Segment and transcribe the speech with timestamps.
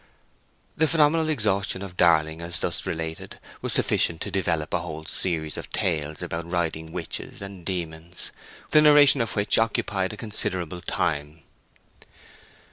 [0.75, 5.57] The phenomenal exhaustion of Darling, as thus related, was sufficient to develop a whole series
[5.57, 8.31] of tales about riding witches and demons,
[8.71, 11.43] the narration of which occupied a considerable time.